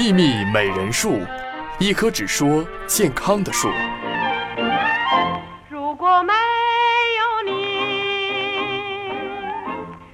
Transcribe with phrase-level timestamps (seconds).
[0.00, 1.20] 秘密美人树，
[1.78, 3.68] 一棵只说健康的树。
[5.68, 6.32] 如果没
[7.18, 7.52] 有你，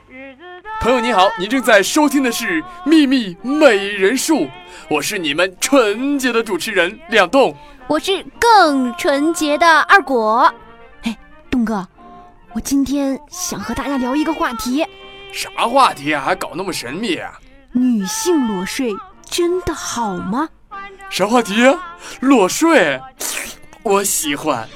[0.08, 0.42] 日子
[0.80, 4.38] 朋友你好，您正在收听的是《秘密美人树》，
[4.90, 7.56] 我是你们纯洁的主持人两栋。
[7.86, 10.52] 我是更纯洁的二果。
[11.02, 11.16] 哎，
[11.48, 11.86] 东哥，
[12.54, 14.84] 我今天想和大家聊一个话题：
[15.32, 16.20] 啥话题啊？
[16.24, 17.38] 还搞那么神秘啊？
[17.70, 18.92] 女性裸睡
[19.28, 20.48] 真的好吗？
[21.10, 21.98] 啥话题啊？
[22.20, 23.00] 裸睡，
[23.82, 24.68] 我喜欢。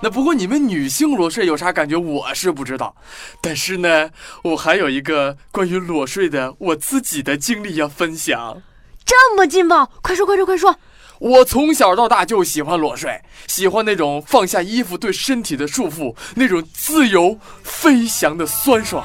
[0.00, 1.96] 那不过你们女性裸睡有啥感觉？
[1.96, 2.94] 我是不知道。
[3.40, 4.10] 但是呢，
[4.42, 8.62] 我还有一个关于裸睡的我自己的经历要分享。
[9.04, 10.76] 这么劲爆，快说快说快说！
[11.18, 19.04] 我从小到大就喜欢裸睡，喜欢那种放下衣服对身体的束缚，那种自由飞翔的酸爽。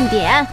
[0.00, 0.46] 重点。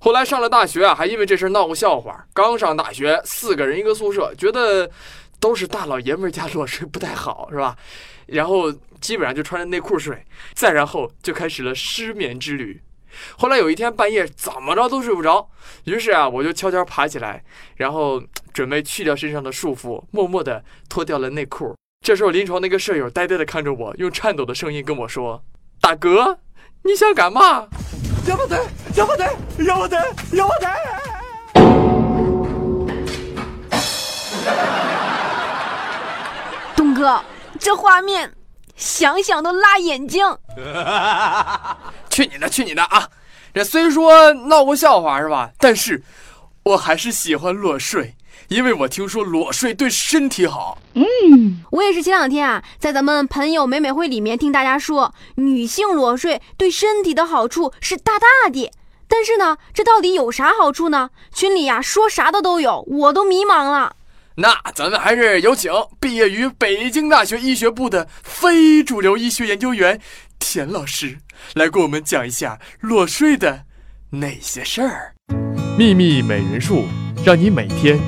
[0.00, 2.26] 后来上了大学啊，还因为这事闹过笑话。
[2.32, 4.90] 刚上大学，四个人一个宿舍，觉得
[5.38, 7.76] 都是大老爷们儿家裸睡不太好，是吧？
[8.26, 12.80] 然后基本上就穿着内裤睡，再然后就开始了失眠之旅。
[13.36, 15.48] 后来有一天半夜怎么着都睡不着，
[15.84, 17.44] 于是啊，我就悄悄爬起来，
[17.76, 18.20] 然后
[18.52, 21.76] 准备去掉身上的束缚，默默地脱掉了内裤。
[22.04, 25.44] 这时候临床那个舍友呆呆地看着我，用颤抖的声音跟我说
[25.80, 26.40] ：“大哥，
[26.82, 27.68] 你想干嘛？”
[28.26, 28.62] 要不得，
[28.94, 29.24] 要不得，
[29.64, 29.96] 要不得，
[30.32, 30.68] 要不得。
[36.76, 37.20] 东哥，
[37.58, 38.32] 这画面
[38.76, 40.24] 想想都辣眼睛。
[42.10, 43.08] 去你的，去你的啊！
[43.52, 45.50] 这虽说闹过笑话是吧？
[45.58, 46.02] 但是
[46.62, 48.14] 我还是喜欢裸睡，
[48.48, 50.78] 因为我听说裸睡对身体好。
[50.94, 58.70] 嗯我也是前两天啊，在咱们朋友美美会里面听大家说，女性裸睡对身体的好处是大大的。
[59.08, 61.10] 但是呢，这到底有啥好处呢？
[61.34, 63.96] 群里呀、说啥的都有，我都迷茫了。
[64.36, 70.00] 那咱们还是有请毕业于北京大学医学部的非主流医学研究员
[70.38, 71.18] 田老师
[71.54, 73.64] 来给我们讲一下裸睡的
[74.10, 75.14] 那些事儿。
[75.80, 76.84] 秘密美人术，
[77.24, 77.98] 让你每天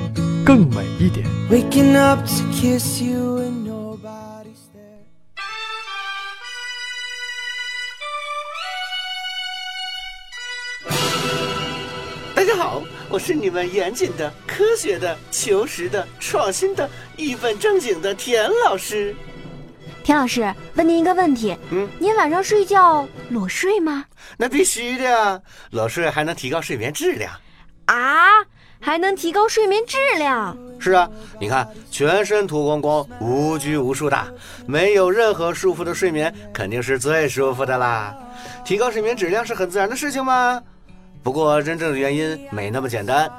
[0.45, 1.25] 更美一点。
[1.49, 5.01] Waking up to kiss you and nobody's there.
[12.35, 19.15] 大家好，我是你们严谨的、科学的、求实的、创新的、一本正经的田老师。
[20.03, 24.05] 田老师，问您一个问题，嗯，您晚上睡觉裸睡吗？
[24.37, 25.41] 那必须的呀，
[25.71, 27.31] 裸睡还能提高睡眠质量。
[27.85, 28.27] 啊，
[28.79, 30.57] 还能提高睡眠质量？
[30.79, 34.33] 是啊，你看，全身涂光光，无拘无束的，
[34.65, 38.15] 没有任何束缚的睡眠，肯定是最舒服的啦。
[38.65, 40.61] 提高睡眠质量是很自然的事情吗？
[41.23, 43.31] 不过，真正的原因没那么简单。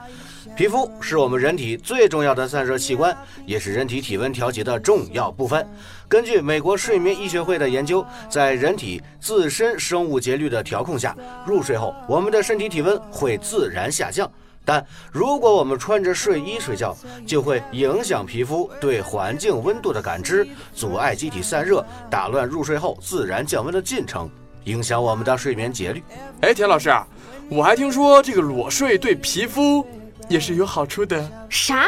[0.57, 5.67] 皮肤是我们人体最重要的散热器官，也是人体体温调节的重要部分。
[6.09, 11.15] 根据美国睡眠医学会的研究，在人体自身生物节律的调控下，
[11.47, 14.31] 入睡后我们的身体体温会自然下降。
[14.65, 16.97] 但如果我们穿着睡衣睡觉，
[17.27, 24.31] 就会影响皮肤对环境温度的感知，阻碍机体散热，打乱入睡后自然降温的进程，
[24.65, 26.03] 影响我们的睡眠节律。
[26.41, 27.07] 哎，田老师啊，
[27.51, 29.87] 我还听说这个裸睡对皮肤
[30.29, 31.31] 也是有好处的。
[31.49, 31.87] 啥？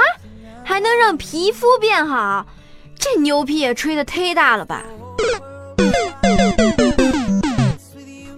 [0.65, 2.47] 还能让皮肤变好？
[2.99, 4.83] 这牛皮也吹得忒大了吧？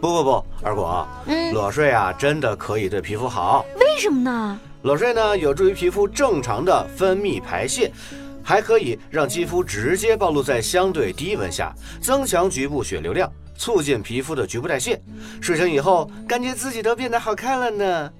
[0.01, 3.65] 不不不，二果，嗯裸睡啊，真的可以对皮肤好。
[3.81, 4.61] 为什么呢？
[4.83, 7.91] 裸睡呢，有助于皮肤正常的分泌排泄，
[8.45, 14.99] 还可以让肌肤直接暴露在相对低温下，增强局部血流量，促进皮肤的局部代谢。
[15.43, 18.11] 睡醒以后，感觉自己都变得好看了呢。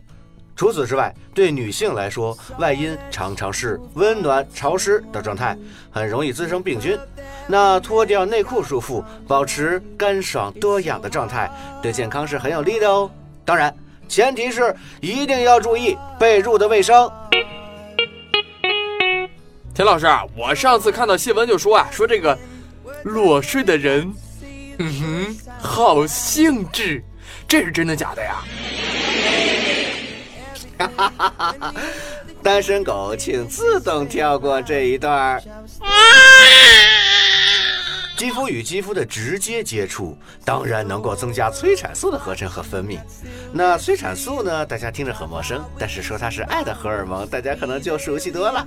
[0.55, 5.57] 除此之外，对女性来说，外阴常常是温暖潮湿的状态，
[5.89, 6.99] 很容易滋生病菌。
[7.47, 11.49] 那脱掉内裤束缚，保持干爽多氧的状态，
[11.81, 13.09] 对健康是很有利的哦。
[13.45, 13.73] 当然，
[14.09, 17.09] 前提是一定要注意被褥的卫生。
[19.73, 22.37] 田老师啊，我上次看到新闻就说啊，说这个
[23.05, 24.13] 裸睡的人，
[24.79, 27.03] 嗯哼，好兴致，
[27.47, 28.45] 这是真的假的呀？
[32.43, 35.43] 单身狗，请自动跳过这一段儿。
[38.19, 42.99] 肌肤与肌肤的直接接触，当然能够增加催产素的合成和分泌。
[43.53, 44.67] 那催产素呢？
[44.67, 48.67] 大家听着很陌生，但是说它是爱的荷尔蒙，大家可能就熟悉多了。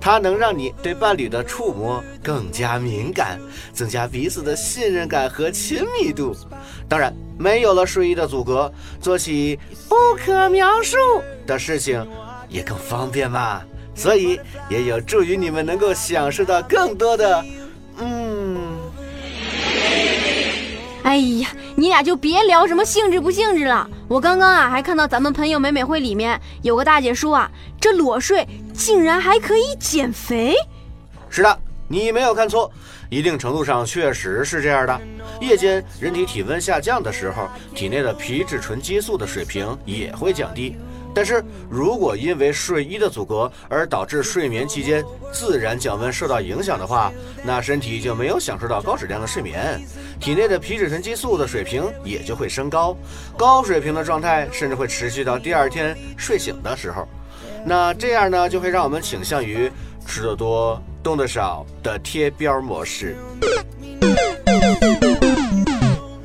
[0.00, 3.38] 它能让你对伴侣的触摸更加敏感，
[3.74, 6.34] 增加彼此的信任感和亲密度。
[6.88, 10.96] 当然，没有了睡衣的阻隔，做起不可描述
[11.46, 12.08] 的事情
[12.48, 13.60] 也更方便嘛。
[13.94, 14.40] 所以
[14.70, 17.44] 也有助于你们能够享受到更多的，
[21.02, 23.88] 哎呀，你俩就别聊什么性质不性质了。
[24.08, 27.50] 我刚刚啊还看到咱们朋友美美会里面有个大姐说啊，
[27.80, 30.54] 这裸睡竟然还可以减肥。
[31.30, 32.70] 是的，你没有看错，
[33.08, 35.00] 一定程度上确实是这样的。
[35.40, 40.76] 夜间人体体温下降的时候，体内的皮质醇激素的水平也会降低。
[41.14, 47.12] 但是如果因为睡衣的阻隔而导致睡眠期间自然降温受到影响的话，
[47.42, 49.80] 那身体就没有享受到高质量的睡眠，
[50.20, 52.96] 体内的皮质醇激素的水平也就会升高，
[53.36, 57.08] 高水平的状态甚至会持续到第二天睡醒的时候。
[57.64, 59.70] 那这样呢，就会让我们倾向于
[60.06, 63.16] 吃得多、动得少的贴标模式。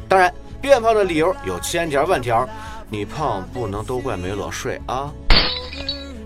[0.08, 0.32] 当然，
[0.62, 2.48] 变胖的理由有千条万条。
[2.94, 5.12] 你胖不能都怪没裸睡啊！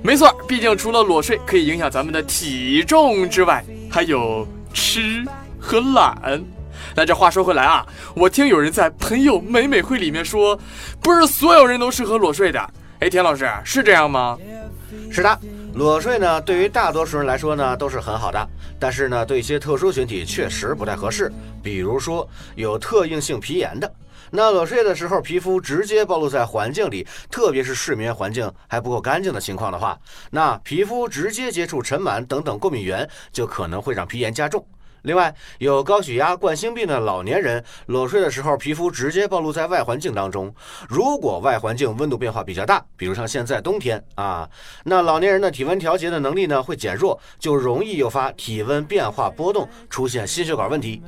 [0.03, 5.23] 没错，毕竟除了裸睡可以影响咱们的体重之外，还有吃
[5.57, 6.43] 和懒。
[6.93, 10.59] 那这话说回来啊，我听有人在朋友美美会里面说，
[11.01, 12.59] 不是所有人都适合裸睡的。
[12.99, 14.37] 哎，田老师是这样吗？
[15.09, 15.39] 是的，
[15.73, 18.45] 裸睡呢，对于大多数人来说呢都是很好的，
[18.77, 21.31] 但是呢，对一些特殊群体确实不太合适，
[21.63, 23.89] 比如说有特应性皮炎的。
[24.31, 29.97] 那裸睡的时候，皮肤直接暴露在环境里，特别是睡眠环境还不够干净的情况的话，
[30.31, 34.65] 那皮肤直接接触尘螨等等过敏源，就可能会让皮炎加重。
[35.03, 40.53] 另外，有高血压、冠心病的老年人裸睡的时候，皮肤直接暴露在外环境当中，
[40.89, 44.49] 如果外环境温度变化比较大，比如像现在冬天啊，
[44.83, 51.01] 那老年人的体温调节的能力呢会减弱，就容易诱发体温变化波动，出现心血管问题。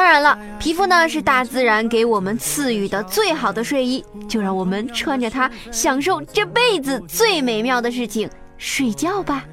[0.00, 8.26] 当然了，皮肤呢是大自然给我们赐予的最好的睡衣，就让我们穿着它，享受这辈子最美妙的事情——
[8.56, 9.44] 睡觉吧。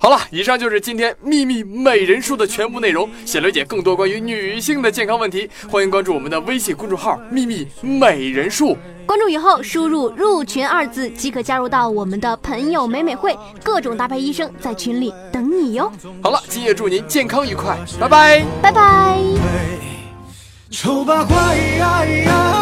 [0.00, 3.10] 好了，以上就是今天秘密美人术的全部内容。
[3.26, 8.76] 想了解更多关于女性的健康问题，欢迎关注我们的微信公众号“秘密美人术”。
[9.04, 15.90] 关注以后，输入“入群”二字即可加入到我们的朋友美美会，各种搭配医生在群里等你哟。
[16.22, 19.18] 好了，今夜祝您健康愉快，拜拜，拜拜。
[20.70, 21.34] 丑八怪
[21.78, 22.57] 呀呀